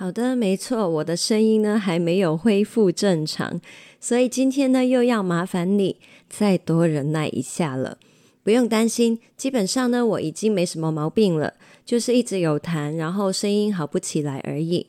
[0.00, 3.60] 好的，没错，我的声音呢还没有恢复正常，
[4.00, 7.98] 所以今天呢又要麻烦你再多忍耐一下了。
[8.42, 11.52] 不用担心，基本上呢我已经没什么毛病了，
[11.84, 14.86] 就是一直有痰，然后声音好不起来而已。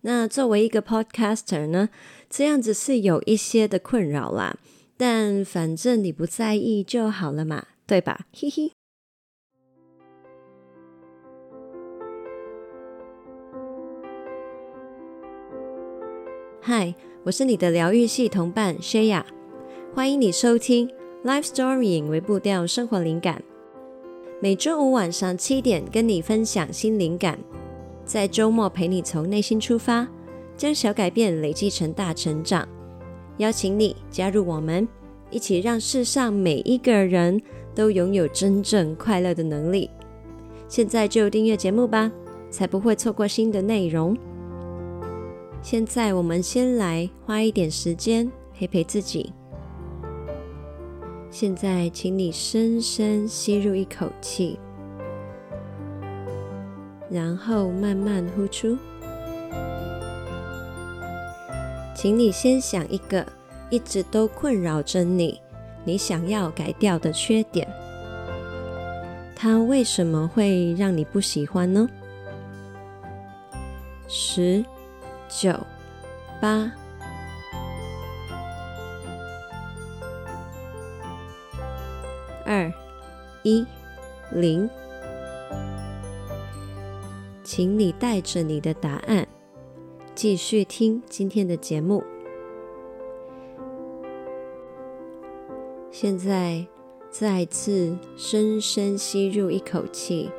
[0.00, 1.90] 那作为一个 podcaster 呢，
[2.28, 4.58] 这样子是有一些的困扰啦，
[4.96, 8.26] 但反正你不在意就好了嘛，对吧？
[8.36, 8.77] 嘿嘿。
[16.60, 19.22] 嗨，我是你的疗愈系同伴 Shaya，
[19.94, 20.90] 欢迎你收听
[21.24, 23.42] Life Story》为步调生活灵感。
[24.40, 27.38] 每周五晚上七点跟你分享新灵感，
[28.04, 30.06] 在周末陪你从内心出发，
[30.56, 32.68] 将小改变累积成大成长。
[33.38, 34.86] 邀请你加入我们，
[35.30, 37.40] 一起让世上每一个人
[37.74, 39.88] 都拥有真正快乐的能力。
[40.66, 42.10] 现在就订阅节目吧，
[42.50, 44.14] 才不会错过新的内容。
[45.60, 49.32] 现在我们先来花一点时间陪陪自己。
[51.30, 54.58] 现在，请你深深吸入一口气，
[57.10, 58.78] 然后慢慢呼出。
[61.94, 63.26] 请你先想一个
[63.68, 65.38] 一直都困扰着你、
[65.84, 67.68] 你想要改掉的缺点，
[69.36, 71.86] 它为什么会让你不喜欢呢？
[74.08, 74.64] 十。
[75.28, 75.52] 九、
[76.40, 76.72] 八、
[82.46, 82.72] 二、
[83.42, 83.64] 一、
[84.32, 84.68] 零，
[87.44, 89.28] 请你带着你的答案
[90.14, 92.02] 继续听今天的节目。
[95.90, 96.66] 现在，
[97.10, 100.30] 再次深深吸入一口气，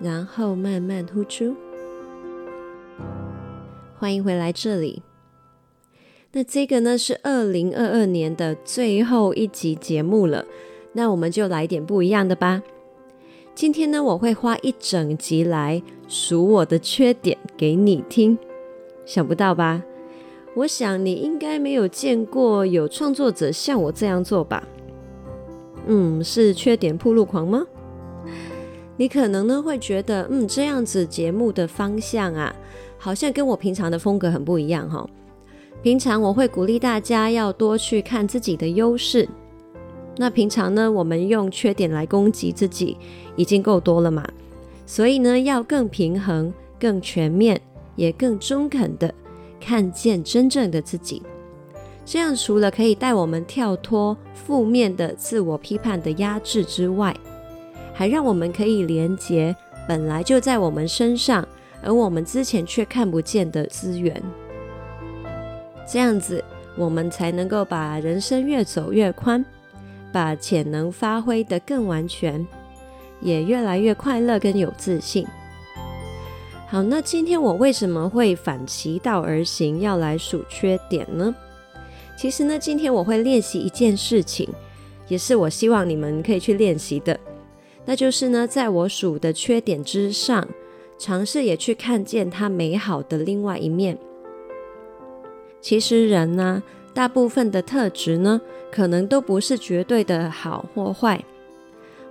[0.00, 1.54] 然后慢慢呼出。
[4.04, 5.02] 欢迎回来这里。
[6.32, 10.44] 那这个呢是二零二二年的最后一集节目了。
[10.92, 12.62] 那我们就来点不一样的吧。
[13.54, 18.36] 今天呢，我会花一整集来数我的缺点给你听。
[19.06, 19.82] 想不到吧？
[20.54, 24.62] 我想你应该没有见过有创作者像我这样做吧？
[25.86, 27.66] 嗯，是缺点暴露狂吗？
[28.98, 32.54] 你可能呢会觉得，嗯，这样子节目的方向啊。
[33.04, 35.06] 好像跟我平常的风格很不一样哈。
[35.82, 39.28] 平常我会鼓励大家要多去看自己的优势。
[40.16, 42.96] 那平常呢，我们用缺点来攻击自己
[43.36, 44.26] 已经够多了嘛。
[44.86, 46.50] 所以呢，要更平衡、
[46.80, 47.60] 更全面，
[47.94, 49.12] 也更中肯的
[49.60, 51.22] 看见真正的自己。
[52.06, 57.14] 这样除了可以带我们跳脱负面的自我批判的压制之外，
[57.92, 59.54] 还让我们可以连接
[59.86, 61.46] 本来就在我们身上。
[61.84, 64.22] 而我们之前却看不见的资源，
[65.86, 66.42] 这样子
[66.76, 69.44] 我们才能够把人生越走越宽，
[70.10, 72.44] 把潜能发挥得更完全，
[73.20, 75.26] 也越来越快乐跟有自信。
[76.66, 81.34] 好，那今天我为什么会反其道而行，要来数缺点呢？
[82.16, 84.48] 其实呢，今天我会练习一件事情，
[85.06, 87.20] 也是我希望你们可以去练习的，
[87.84, 90.48] 那就是呢，在我数的缺点之上。
[90.98, 93.98] 尝试也去看见它美好的另外一面。
[95.60, 96.62] 其实人呢，
[96.92, 98.40] 大部分的特质呢，
[98.70, 101.24] 可能都不是绝对的好或坏。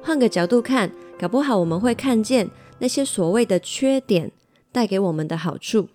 [0.01, 2.49] 换个角度看，搞不好我们会看见
[2.79, 4.31] 那些所谓的缺点
[4.71, 5.87] 带给我们的好处。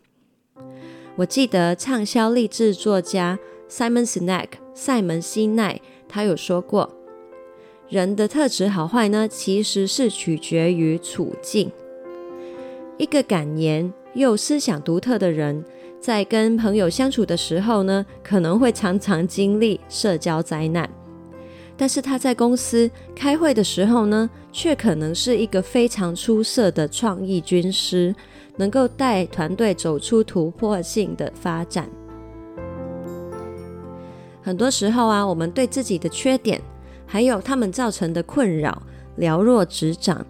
[1.16, 3.38] 我记得畅销励志作家
[3.68, 6.90] Simon Sinek 塞门西奈他有说过，
[7.88, 11.70] 人的特质好坏呢，其实是取决于处境。
[12.98, 15.64] 一个敢言又思想独特的人，
[16.00, 20.84] 在跟朋友相处的时候呢，可能会常常经历社交灾难；
[21.76, 28.12] 但是他在公司开会的时候呢，却可能是一个非常出色的创意军师，
[28.56, 31.88] 能够带团队走出突破性的发展。
[34.42, 36.60] 很多时候啊，我们对自己的缺点，
[37.06, 38.82] 还有他们造成的困扰，
[39.14, 40.26] 了若指掌。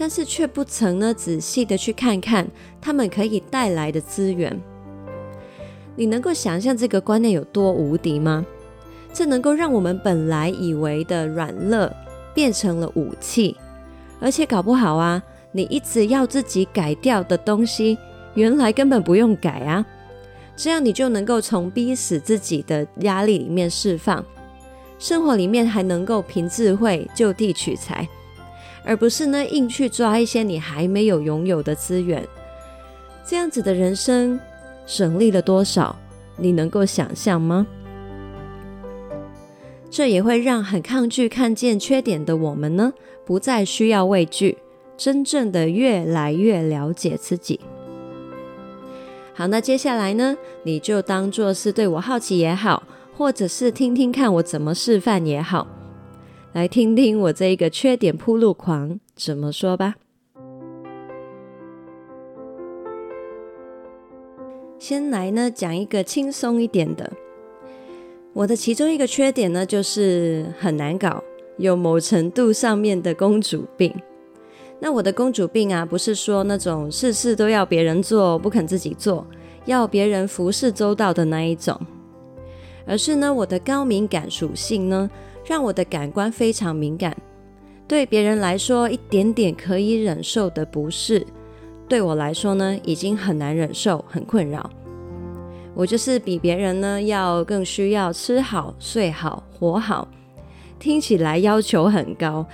[0.00, 2.48] 但是却不曾呢仔细的去看看
[2.80, 4.58] 他们可以带来的资源。
[5.94, 8.46] 你能够想象这个观念有多无敌吗？
[9.12, 11.92] 这能够让我们本来以为的软弱
[12.34, 13.54] 变成了武器，
[14.20, 17.98] 而且搞不好啊，你一直要自己改掉的东西，
[18.32, 19.84] 原来根本不用改啊。
[20.56, 24.24] 这样你就能够从逼死自己的压力里面释放，
[24.98, 28.08] 生活里面还能够凭智慧就地取材。
[28.84, 32.26] 而不是呢，硬去抓一些你还没有拥有的资源。
[33.26, 34.38] 这样子的人生
[34.86, 35.94] 省力了多少？
[36.36, 37.66] 你能够想象吗？
[39.90, 42.92] 这也会让很抗拒看见缺点的我们呢，
[43.26, 44.58] 不再需要畏惧，
[44.96, 47.60] 真正的越来越了解自己。
[49.34, 52.82] 好，那接下来呢，你就当做是对我好奇也好，
[53.16, 55.66] 或者是听听看我怎么示范也好，
[56.52, 59.94] 来听听我这一个缺点铺路狂怎么说吧。
[64.76, 67.12] 先来呢，讲一个轻松一点的。
[68.32, 71.22] 我的其中一个缺点呢，就是很难搞，
[71.56, 73.94] 有某程度上面的公主病。
[74.80, 79.24] 那我的公主病啊，不是说那种事事都要别人做，不肯自己做，
[79.66, 81.78] 要别人服侍周到的那一种，
[82.86, 85.08] 而是呢，我的高敏感属性呢，
[85.44, 87.16] 让我的感官非常敏感，
[87.88, 91.26] 对别人来说一点点可以忍受的不适，
[91.88, 94.70] 对我来说呢，已经很难忍受，很困扰。
[95.74, 100.06] 我就是比别人呢要更需要吃好、睡好、活好，
[100.78, 102.44] 听起来要求很高，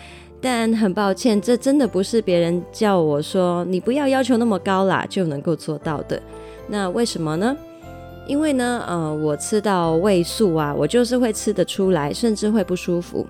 [0.40, 6.20] 但很抱歉，这真的不是别人叫我说你不要要求那么高啦就能够做到的。
[6.68, 7.56] 那为什么呢？
[8.26, 13.26] 因为呢，呃，我吃到味素啊，我就是会吃得出来，甚至会不舒服。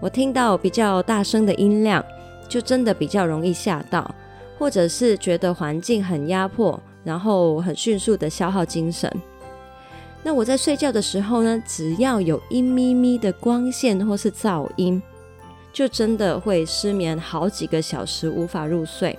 [0.00, 2.04] 我听到比较大声的音量，
[2.48, 4.14] 就真的比较容易吓到，
[4.58, 6.80] 或者是觉得环境很压迫。
[7.04, 9.12] 然后很迅速的消耗精神。
[10.22, 15.02] 那我在睡觉的时候呢，只要有一咪咪的光线或是噪音，
[15.70, 19.18] 就真的会失眠好几个小时，无法入睡。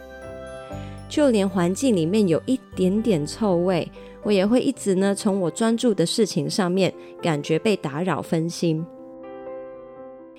[1.08, 3.90] 就连环境里面有一点点臭味，
[4.24, 8.86] 我也会一直呢从我专注的事情上面感觉被打扰分心。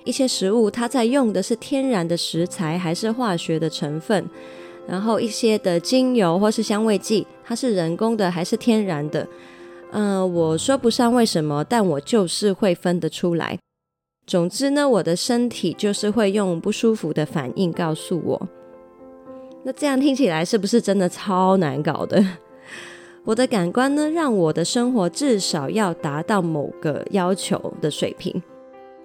[0.03, 4.25] 一些食物它在用的是天然的食材还是化学的成分？
[4.87, 9.27] 然后一些的精油或是香味剂，它是人工的还是天然的？
[9.91, 13.59] 嗯、呃，我说不上为什么，但我就是会分得出来。
[14.25, 18.49] 总之呢，我的身体就是会用不舒服的反应告诉我。
[19.67, 22.25] 那这样听起来是不是真的超难搞的？
[23.25, 28.41] 我的感官呢，让我的生活至少要达到某个要求的水平。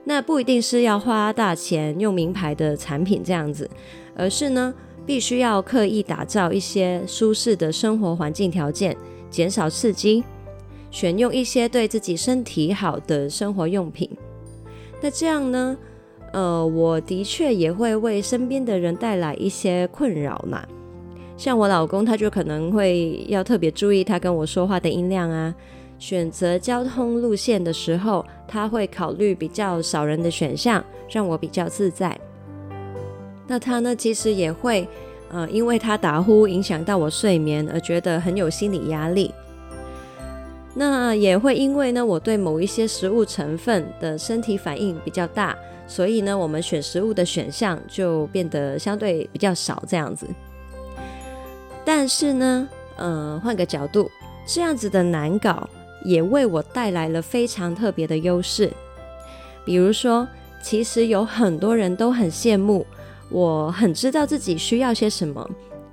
[0.04, 3.68] 那不一定是要花大钱用名牌的产品这样子，
[4.14, 4.72] 而是呢。
[5.04, 8.96] 必须要刻意打造一些舒适的生活环境条件，
[9.28, 10.22] 减少刺激，
[10.92, 14.08] 选用一些对自己身体好的生活用品。
[15.00, 15.76] 那这样呢？
[16.32, 20.64] 呃，我的确也会为身边的人带来一些困扰嘛。
[21.37, 25.55] 像我老公，他就可能会要特别注意他跟我说话的音量啊。
[25.99, 32.19] 选择交通路线的时候，他会考虑比较少人的选项，让我比较自在。
[33.46, 34.88] 那他呢，其实也会，
[35.31, 39.32] 呃，因为他打呼影响到我睡眠，而觉得很有心理压力。
[40.75, 45.56] 那也会因为呢，我对某一些食物成分的身体反应比较大，
[45.94, 50.26] 所以呢，我们选食物的选项就变得相对比较少这样子。
[51.84, 52.66] 但是呢，
[52.96, 54.10] 呃，换个角度，
[54.46, 55.68] 这样子的难搞
[56.02, 58.72] 也为我带来了非常特别的优势。
[59.66, 60.26] 比如说，
[60.62, 62.86] 其实有很多人都很羡慕。
[63.28, 65.46] 我很知道自己需要些什么，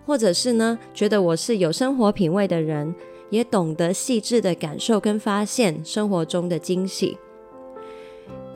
[0.06, 2.96] 或者是呢，觉得我是有生活品味的人，
[3.30, 7.18] 也懂得细致的感受跟发现生活中的惊喜。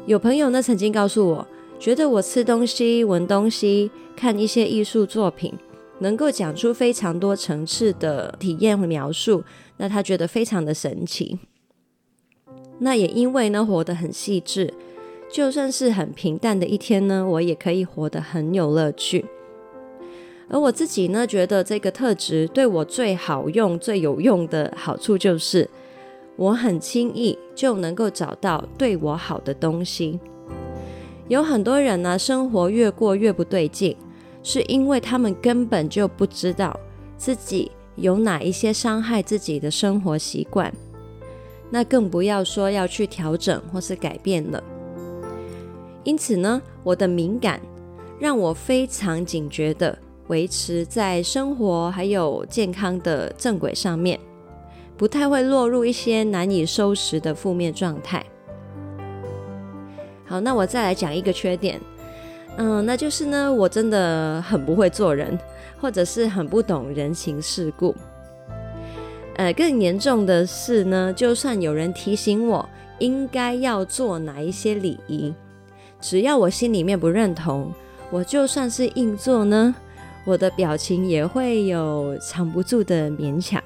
[0.05, 1.47] 有朋友呢曾经告诉我，
[1.79, 5.53] 觉得我吃东西、闻东西、看一些艺术作品，
[5.99, 9.41] 能够讲出非常多层次的体验和描述，
[9.77, 11.39] 那他觉得非常的神奇。
[12.79, 14.73] 那也因为呢，活得很细致。
[15.31, 19.23] 就算是很平淡的一天呢，我也可以活得很有乐趣。
[20.49, 25.69] 而我自己呢，觉得这个特质对我最好用、最有用的好处就是，
[26.35, 30.19] 我很轻易就能够找到对我好的东西。
[31.27, 33.95] 有很多人呢，生活越过越不对劲，
[34.41, 36.77] 是因为他们根本就不知道
[37.17, 40.73] 自己有哪一些伤害自己的生活习惯，
[41.69, 44.61] 那更不要说要去调整或是改变了。
[46.03, 47.61] 因此呢，我的敏感
[48.19, 49.97] 让我非常警觉地
[50.27, 54.19] 维持在生活还有健康的正轨上面，
[54.97, 58.25] 不太会落入一些难以收拾的负面状态。
[60.25, 61.79] 好，那我再来讲一个缺点，
[62.57, 65.37] 嗯，那就是呢，我真的很不会做人，
[65.79, 67.93] 或者是很不懂人情世故。
[69.35, 72.67] 呃，更严重的是呢，就算有人提醒我
[72.99, 75.33] 应该要做哪一些礼仪。
[75.99, 77.71] 只要我心里面不认同，
[78.11, 79.73] 我就算是硬做呢，
[80.25, 83.61] 我的表情也会有藏不住的勉强，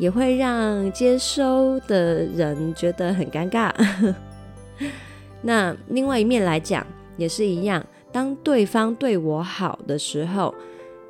[0.00, 3.70] 也会让接收的人觉得很尴尬。
[5.42, 6.84] 那另外一面来讲，
[7.18, 10.54] 也是一样，当对方对我好的时候，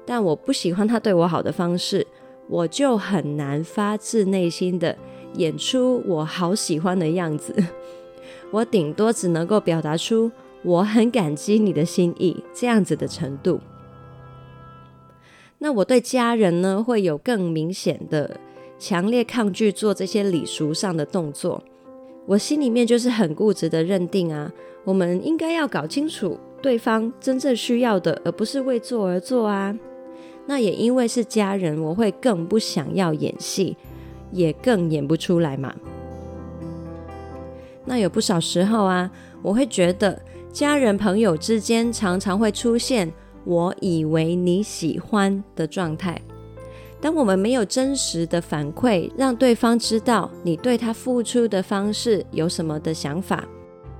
[0.04, 2.04] 但我不喜欢他对我好的方式，
[2.48, 4.96] 我就很难发自内心的
[5.34, 7.54] 演出我好喜欢的样子。
[8.50, 10.32] 我顶多只能够表达出
[10.64, 13.60] 我很感激你的心意这样子的程度。
[15.58, 18.40] 那我对家人呢，会有更明显的
[18.80, 21.62] 强烈抗拒做这些礼俗上的动作。
[22.26, 24.50] 我心里面就是很固执的认定啊，
[24.84, 29.78] 我们应该要搞清楚对方真正需要的，而不是为做而做啊。
[30.46, 33.76] 那也因为是家人，我会更不想要演戏，
[34.32, 35.74] 也更演不出来嘛。
[37.84, 39.10] 那有不少时候啊，
[39.42, 40.20] 我会觉得
[40.52, 43.12] 家人朋友之间常常会出现。
[43.44, 46.20] 我以为你喜欢的状态，
[47.00, 53.42] 当我们没有真实的反馈，让对方知道你对他付出的方式有什么的想法，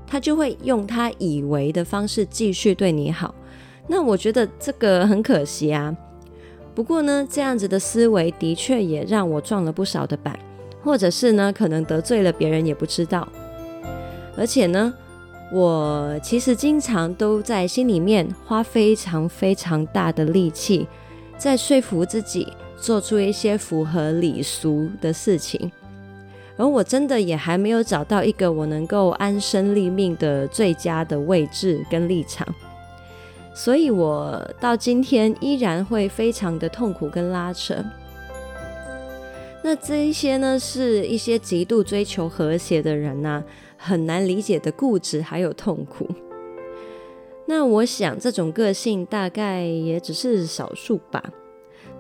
[0.07, 3.35] 他就会用他以为的方式继续对你好。
[3.89, 5.97] 那我觉得这个很可惜啊。
[6.75, 10.39] 不过呢，这样子的思维的确也让我撞了不少的板，
[10.83, 13.27] 或者是呢，可能得罪了别人也不知道。
[14.37, 14.93] 而且呢，
[15.53, 20.87] 我其实经常都在心里面花非常非常大的力气，
[21.37, 22.47] 在说服自己
[22.81, 25.71] 做出一些符合礼俗的事情，
[26.57, 32.47] 而我真的也还没有找到一个我能够安身立命的最佳的位置跟立场，
[33.55, 37.77] 所以我到今天依然会非常的痛苦跟拉扯。
[39.63, 43.45] 那这一些呢，是一些极度追求和谐的人呐、
[43.77, 46.09] 很难理解的固执，还有痛苦。
[47.47, 51.23] 那我想，这种个性大概也只是少数吧。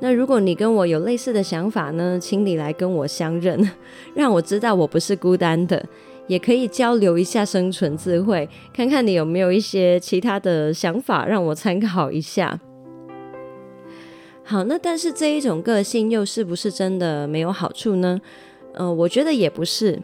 [0.00, 3.70] 那如果你跟我有类似的想法呢，请你来跟我相认，
[4.16, 5.84] 让我知道我不是孤单的，
[6.26, 12.58] 也可以交流一下生存智慧，看看你有没有一些其他的想法，让我参考一下。
[14.42, 18.20] 好，那但是这一种个性又是不是真的没有好处呢？
[18.72, 20.00] 呃，我觉得也不是。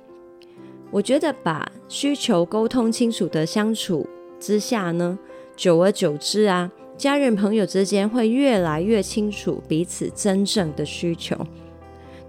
[0.93, 4.07] 我觉得把需求沟通清楚的相处
[4.39, 5.19] 之下呢，
[5.57, 11.37] 久而久之啊，家人朋友之间会越来越清楚彼此真正的需求，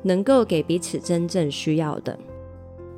[0.04, 2.18] 能够给彼此真正需要的。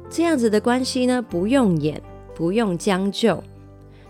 [0.10, 2.02] 这样子的关系呢，不用演，
[2.34, 3.44] 不用将就，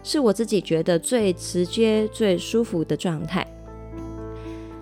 [0.02, 3.46] 是我自己觉得最直接、最舒服的状态。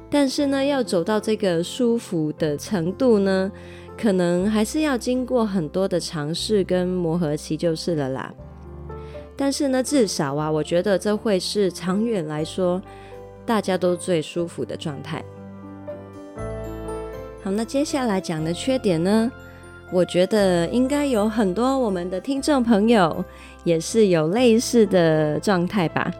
[0.10, 3.51] 但是呢，要走到这个舒服的程度呢，
[3.98, 8.31] 可能还是要经过很多的尝试跟磨合期就是了啦。
[9.38, 12.82] 但是呢，至少啊，我觉得这会是长远来说
[13.46, 15.24] 大家都最舒服的状态。
[17.44, 19.32] 好，那接下来讲的缺点呢，
[19.94, 23.24] 我觉得应该有很多我们的听众朋友
[23.63, 26.12] 也是有类似的状态吧。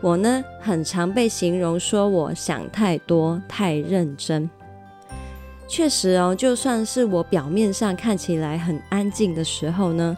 [0.00, 4.48] 我呢，很常被形容说我想太多，太认真。
[5.68, 10.16] 确实哦，就算是我表面上看起来很安静的时候呢，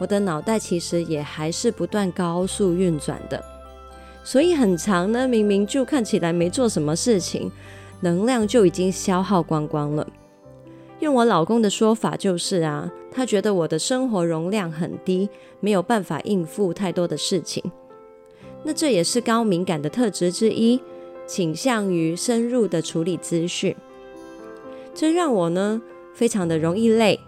[0.00, 3.40] 我的脑袋其实也还是不断高速运转的。
[4.24, 7.52] 所以很长呢，明明就看起来没做什么事情，
[8.00, 10.06] 能量就已经消耗光光了。
[11.00, 15.28] 用我老公的说法就是啊，他觉得我的生活容量很低，
[15.60, 17.62] 没有办法应付太多的事情。
[18.62, 20.80] 那这也是高敏感的特质之一，
[21.26, 23.74] 倾向于深入的处理资讯。
[24.94, 25.80] 这让我呢
[26.14, 27.18] 非常的容易累，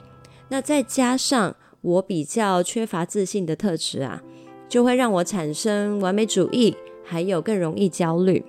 [0.49, 4.23] 那再加上我比较缺乏自信的特质啊，
[4.69, 8.45] 就会让我产生完美主义，还有更容易焦虑。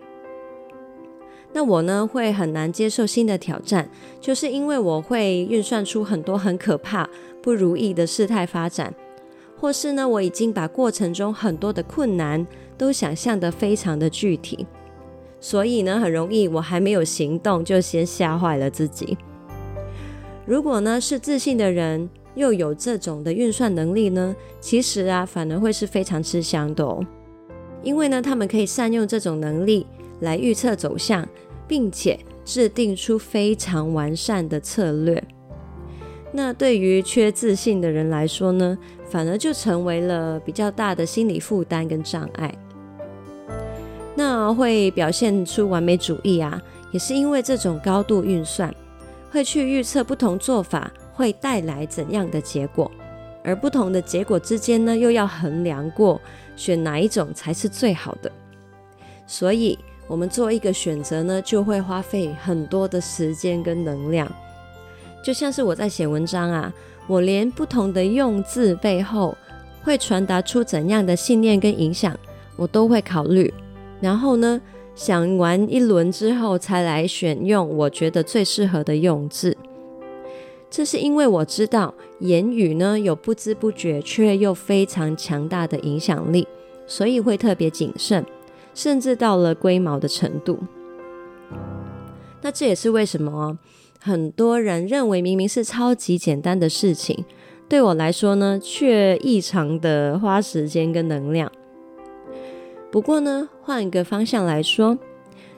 [1.52, 3.90] 那我呢会很难接受新的挑战，
[4.22, 7.10] 就是因为我会运算出很多很可怕、
[7.42, 8.94] 不如意的事态发展，
[9.60, 12.46] 或是呢我已经把过程中很多的困难
[12.78, 14.68] 都想象得非常的具体。
[15.40, 19.18] 所以呢，很容易我还没有行动就先吓坏了自己。
[20.46, 27.06] 如果呢是自信的人，又有这种的运算能力呢，其实啊反而会是非常吃香的哦。
[27.84, 29.86] 因为呢，他们可以善用这种能力
[30.22, 31.28] 来预测走向，
[31.68, 35.22] 并且制定出非常完善的策略。
[36.32, 38.78] 那对于缺自信的人来说呢，
[39.10, 42.54] 反而就成为了比较大的心理负担跟障碍。
[44.16, 46.62] 那会表现出完美主义啊，
[46.92, 48.74] 也是因为这种高度运算，
[49.32, 52.92] 会去预测不同做法会带来怎样的结果，
[53.44, 56.20] 而不同的结果之间呢，又要衡量过
[56.56, 58.32] 选哪一种才是最好的。
[59.26, 59.78] 所以
[60.08, 64.30] 我们做一个选择呢，就会花费很多的时间跟能量。
[65.24, 66.74] 就像是我在写文章啊，
[67.08, 69.38] 我连不同的用字背后
[69.84, 72.18] 会传达出怎样的信念跟影响，
[72.58, 73.54] 我都会考虑。
[74.02, 74.60] 然后呢，
[74.96, 79.56] 想完一轮之后，才来选用我觉得最适合的用字。
[80.76, 86.48] 这是因为我知道言语呢，有不知不觉却又非常强大的影响力，
[86.88, 88.26] 所以会特别谨慎，
[88.74, 90.58] 甚至到了龟毛的程度。
[92.42, 93.60] 那这也是为什么
[94.00, 97.24] 很多人认为明明是超级简单的事情，
[97.70, 101.52] 对我来说呢，却异常的花时间跟能量。
[102.92, 104.98] 不过呢，换一个方向来说，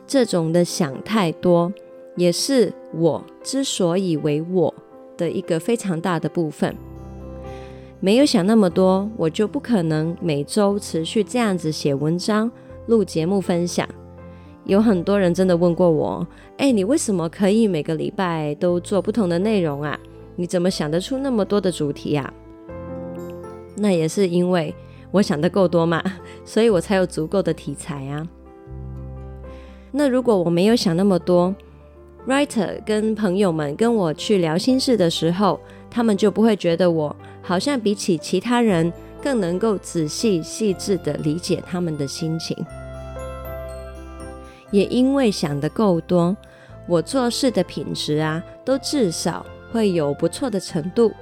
[0.06, 1.72] 这种的想太多，
[2.18, 4.74] 也是我之所以为我
[5.18, 6.76] 的一个非常大的部分。
[8.00, 12.52] 没有想那么多，我就不可能每周持续这样子写文章、
[12.88, 13.88] 录节目分享。
[14.66, 19.98] 有很多人真的问过我：“哎，你为什么可以每个礼拜都做不同的内容啊？
[20.36, 22.32] 你怎么想得出那么多的主题啊？”
[23.78, 24.74] 那也是因为
[25.12, 26.04] 我想得够多嘛，
[26.44, 28.28] 所以我才有足够的题材啊。
[29.92, 31.56] 那如果我没有想那么多
[32.28, 38.92] ，Writer 跟朋友们跟我去聊心事的时候，他们就不会觉得我好像比起其他人
[39.22, 42.56] 更能够仔细细致地理解他们的心情。
[44.72, 46.36] 也因为想得够多，
[46.88, 51.14] 我做事的品质啊，都至少会有不错的程度。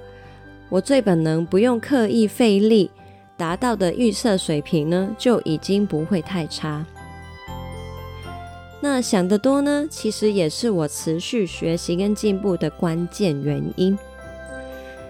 [0.69, 2.89] 我最本能不用刻意费力
[3.37, 6.83] 达到的预设水平呢，就已经不会太差。
[8.85, 13.97] 那想得多呢，其实也是我持续学习跟进步的关键原因。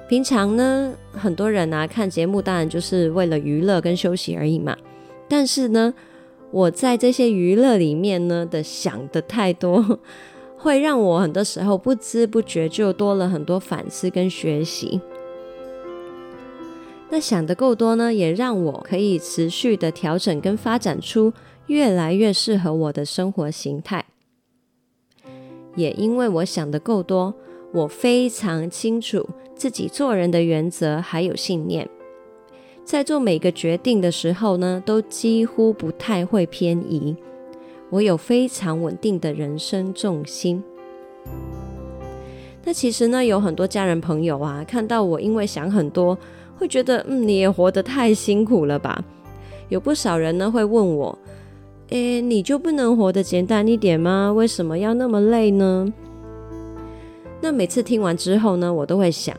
[0.07, 4.77] 平常呢，很多人啊看节目，当然就是为了娱乐跟休息而已嘛。
[5.27, 5.91] 但是呢，
[6.51, 9.99] 我在这些娱乐里面呢的想得太多，
[10.55, 15.01] 会让我很多时候不知不觉就多了很多反思跟学习。
[17.09, 21.33] 那想得够多呢，也让我可以持续的调整跟发展出。
[21.67, 24.05] 越来越适合我的生活形态，
[25.75, 27.33] 也因为我想得够多，
[27.73, 31.87] 我非常清楚自己做人的原则还有信念，
[32.83, 37.15] 在做每个决定的时候呢，都几乎不太会偏移。
[37.89, 40.61] 我有非常稳定的人生重心。
[42.65, 46.17] 那其实呢，有很多家人朋友啊，看到我因为想很多，
[46.57, 49.03] 会觉得嗯，你也活得太辛苦了吧？
[49.69, 51.17] 有不少人呢会问我。
[51.93, 54.33] 诶，你就不能活得简单一点吗？
[54.35, 55.93] 为什么要那么累呢？
[57.39, 59.37] 那每次听完之后呢，我都会想，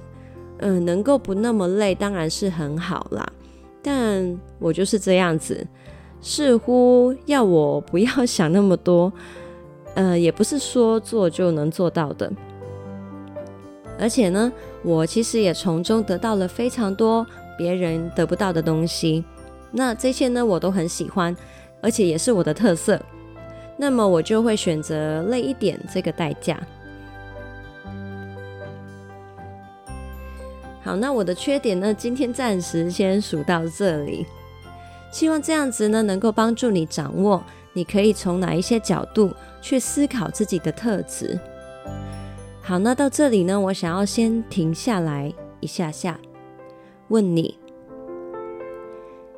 [0.58, 3.28] 嗯、能够不那么累，当然是很好啦。
[3.82, 5.66] 但我就是这样子，
[6.20, 9.12] 似乎要我不要想那么多，
[9.94, 12.32] 呃，也不是说做就能做到的。
[13.98, 14.52] 而且呢，
[14.84, 17.26] 我其实也从中得到了非常多
[17.58, 19.24] 别人得不到的东西。
[19.72, 21.36] 那这些呢，我都很喜欢。
[21.84, 22.98] 而且也是我的特色，
[23.76, 26.58] 那么我就会选择累一点这个代价。
[30.82, 34.24] 好，那我的缺点呢，今天暂时先数到这里。
[35.12, 37.44] 希望这样子呢，能够帮助你掌握，
[37.74, 41.38] 你可以从哪一些角度去思考自己的特质。
[42.62, 46.18] 好，那到这里呢，我想要先停下来一下下，
[47.08, 47.58] 问你，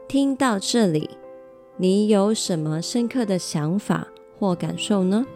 [0.07, 1.11] 听到这里。
[1.79, 4.09] 你有什么深刻的想法
[4.39, 5.27] 或感受呢？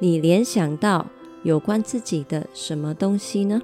[0.00, 1.06] 你联想到
[1.44, 3.62] 有关自己的什么东西呢？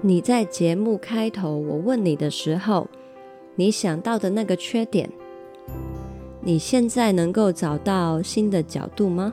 [0.00, 2.88] 你在节目开头我问你的时候，
[3.58, 5.10] 你想到的那个缺点，
[6.40, 9.32] 你现在能够找到新的角度吗？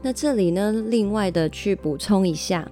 [0.00, 2.70] 那这里呢，另外的去补充一下，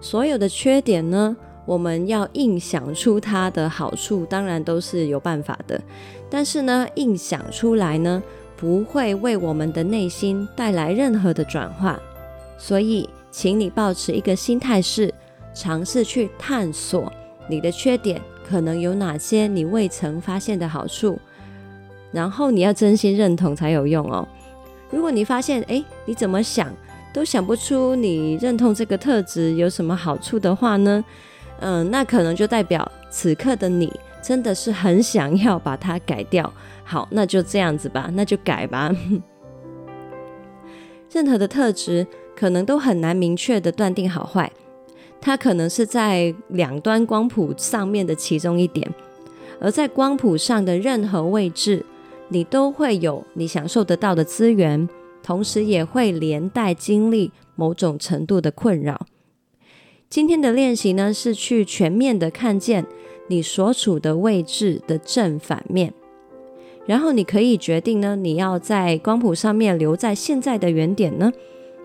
[0.00, 5.80] 所有的缺点呢，我们要硬想出它的好处，当然都是有办法的。
[6.28, 8.22] 但是呢，硬想出来呢，
[8.56, 12.00] 不会为我们的内心带来任何的转化。
[12.58, 15.12] 所以，请你保持一个心态是，
[15.54, 17.12] 尝试去探索
[17.48, 21.18] 你的缺点可能有哪些你未曾发现的好处，
[22.12, 24.26] 然后你要真心认同才有用哦。
[24.90, 26.72] 如果你发现，诶，你怎么想
[27.12, 31.04] 都想不出你认同这个特质有什么好处的话呢？
[31.60, 33.92] 嗯，那可能就代表此刻的你
[34.22, 36.52] 真的是很想要把它改掉。
[36.84, 38.94] 好，那就这样子吧，那就改吧。
[41.12, 44.50] 任何的特质可能都很难明确的断定好坏，
[45.20, 48.88] 它可能是在两端光谱上面的其中一点，
[49.60, 51.84] 而在光谱上的任何位置，
[52.28, 54.88] 你都会有你享受得到的资源，
[55.22, 59.06] 同时也会连带经历某种程度的困扰。
[60.10, 62.84] 今天的练习呢，是去全面的看见
[63.28, 65.94] 你所处的位置的正反面。
[66.84, 71.32] 然后你可以决定呢，你要在光谱上面留在现在的原点呢，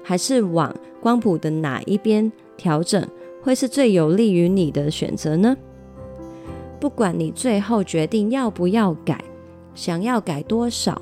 [0.03, 3.07] 还是往光谱的哪一边调整，
[3.43, 5.55] 会是最有利于你的选择呢？
[6.79, 9.23] 不管你最后决定要不要改，
[9.75, 10.99] 想要改多少，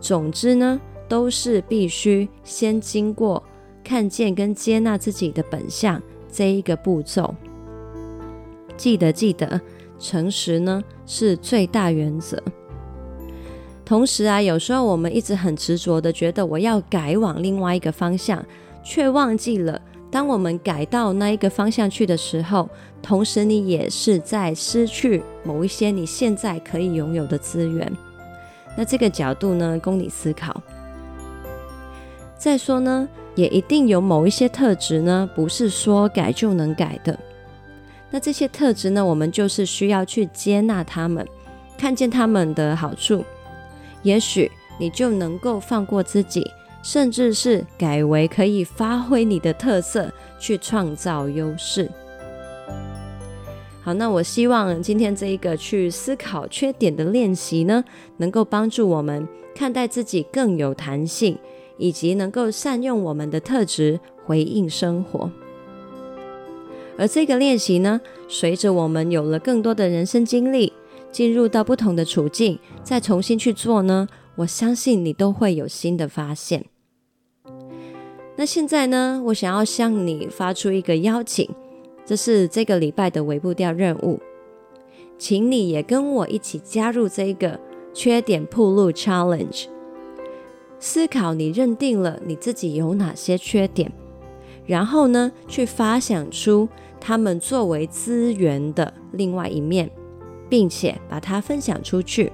[0.00, 3.42] 总之呢，都是必须先经过
[3.84, 7.34] 看见跟接纳自己的本相这一个步骤。
[8.76, 9.60] 记得记得，
[9.98, 12.40] 诚实呢是最大原则。
[13.84, 18.44] 同时啊，有时候我们一直很执着的觉得我要改往另外一个方向，
[18.84, 22.68] 却忘记了，当我们改到那一个方向去的时候，
[23.00, 27.90] 同时你也是在失去某一些你现在可以拥有的资源。
[28.76, 30.62] 那这个角度呢，供你思考。
[32.36, 37.16] 再说呢，也一定有某一些特质呢，不是说改就能改的。
[38.10, 41.24] 那这些特质呢，我们就是需要去接纳他们，
[41.78, 43.24] 看见他们的好处。
[44.02, 46.44] 也许你就能够放过自己，
[46.82, 51.88] 甚至是改为可以发挥你的特色，去创造优势。
[53.82, 57.84] 好，那我希望今天这一个去思考缺点的练习呢，
[58.16, 61.38] 能够帮助我们看待自己更有弹性，
[61.78, 65.30] 以及能够善用我们的特质回应生活。
[66.98, 70.72] 而这个练习呢，随着我们有了更多的人生经历。
[71.10, 76.66] 进入到不同的处境，再重新去做呢，我相信你都会有新的发现。
[78.36, 81.48] 那现在呢，我想要向你发出一个邀请，
[82.04, 84.20] 这是这个礼拜的尾部调任务，
[85.16, 87.58] 请你也跟我一起加入这个
[87.94, 89.64] 缺点暴露 challenge，
[90.78, 93.92] 思考你认定了你自己有哪些缺点，
[94.66, 96.68] 然后呢，去发想出
[97.00, 99.90] 他们作为资源的另外一面。
[100.50, 102.32] 并且把它分享出去。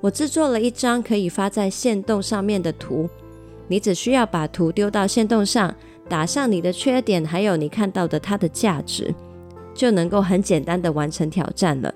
[0.00, 3.08] 我制作了一张可以发在线动上面的图，
[3.66, 5.74] 你只需要把图丢到线动上，
[6.08, 9.14] 打上你的缺点，还有你看到的它的价值，
[9.74, 11.92] 就能够很简单的完成挑战了。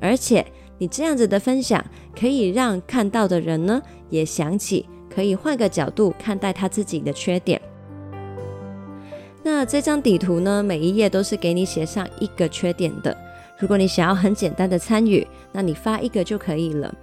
[0.00, 0.44] 而且
[0.78, 1.84] 你这样子的分享，
[2.18, 3.80] 可以让看到的人呢，
[4.14, 7.60] 也想起可以换个角度看待他自己的缺点。
[9.42, 13.14] 那这张底图呢，每一页都是给你写上一个缺点的。
[13.58, 16.94] 如果你想要很简单的参与，那你发一个就可以了。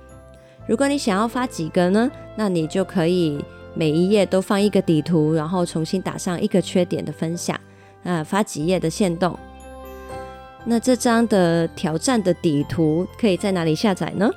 [0.67, 2.10] 如果你想要发几个呢？
[2.36, 3.43] 那你就可以
[3.76, 7.60] 每一页都放一个底图，然后重新打上一个缺点的分享。
[8.04, 9.38] 啊，发几页的限动。
[10.65, 14.30] 那这张的挑战的底图可以在哪里下载呢？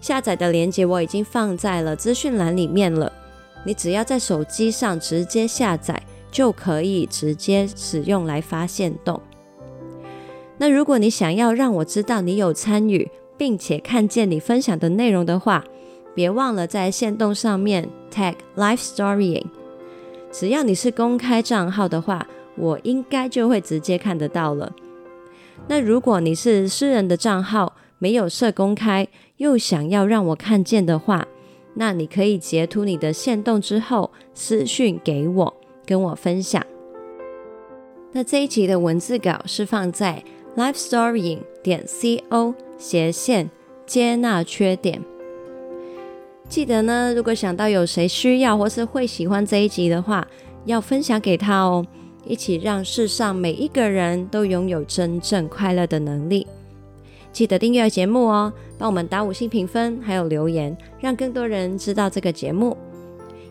[0.00, 3.12] 下载的链接我已经放在了资讯栏里面了。
[3.64, 9.20] 你只要在手机上直接下载，就可以直接使用来发现动。
[10.56, 15.64] 那如果你想要让我知道你有参与，并且看见你分享的内容的话，
[16.14, 19.46] 别忘了在限动上面 tag Life Storying。
[20.32, 24.72] 只要你是公开账号的话，我应该就会直接看得到了。
[25.66, 29.06] 那如果你是私人的账号，没有设公开，
[29.36, 31.26] 又想要让我看见的话，
[31.74, 35.54] 那你可以截图你的限动之后私讯给我，
[35.86, 36.64] 跟我分享。
[38.12, 40.22] 那这一集的文字稿是放在。
[40.56, 43.48] lifestorying 点 co 斜线
[43.86, 45.00] 接纳缺点。
[46.48, 50.26] 记得呢，如果想到有谁需要或是会喜欢这一集的话，
[50.64, 51.86] 要分享给他哦，
[52.24, 56.44] 一起让世上每一个人都拥有真正快乐的能力。
[57.32, 62.76] 记得订阅节目哦，帮我们打五星评分，还有留言，让更多人知道这个节目。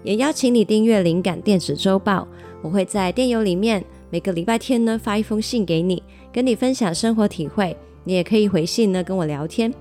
[0.03, 2.27] 也邀请你订阅灵感电子周报，
[2.61, 6.01] 我会在电邮里面每个礼拜天呢发一封信给你。
[6.33, 9.73] 跟你分享生活体会，你也可以回信呢跟我聊天。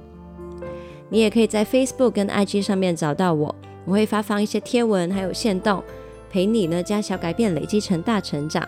[1.10, 3.54] 你也可以在 Facebook 跟 IG 上面找到我，
[3.84, 5.82] 我会发放一些贴文，还有线动，
[6.30, 8.66] 陪你呢将小改变累积成大成长。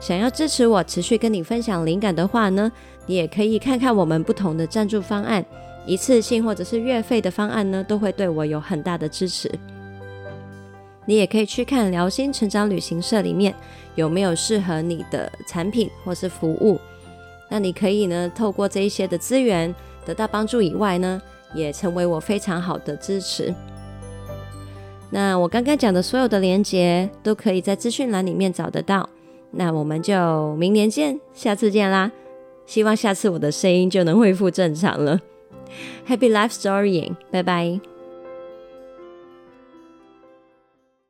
[0.00, 2.70] 想要支持我持续跟你分享灵感的话呢，
[3.06, 5.44] 你也可以看看我们不同的赞助方案，
[5.86, 9.50] 一次性或者是月费的方案呢，都会对我有很大的支持。
[11.06, 13.54] 你也可以去看辽心成长旅行社里面
[13.94, 16.78] 有没有适合你的产品或是服务。
[17.50, 21.20] 那你可以呢，透过这一些的资源得到帮助以外呢，
[21.54, 23.54] 也成为我非常好的支持。
[25.10, 29.08] 那我刚刚讲的所有的连接都可以在资讯栏里面找得到。
[29.56, 32.10] 那我们就明年见，下次见啦！
[32.66, 35.20] 希望下次我的声音就能恢复正常了。
[36.08, 37.93] Happy life storying，拜拜。